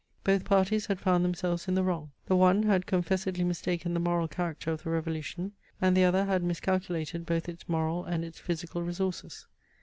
Both 0.23 0.45
parties 0.45 0.87
had 0.87 0.99
found 0.99 1.23
themselves 1.23 1.67
in 1.67 1.75
the 1.75 1.83
wrong. 1.83 2.09
The 2.25 2.35
one 2.35 2.63
had 2.63 2.87
confessedly 2.87 3.43
mistaken 3.43 3.93
the 3.93 3.99
moral 3.99 4.27
character 4.27 4.71
of 4.71 4.81
the 4.81 4.89
revolution, 4.89 5.51
and 5.79 5.95
the 5.95 6.05
other 6.05 6.25
had 6.25 6.41
miscalculated 6.41 7.23
both 7.23 7.47
its 7.47 7.69
moral 7.69 8.03
and 8.05 8.25
its 8.25 8.39
physical 8.39 8.81
resources. 8.81 9.45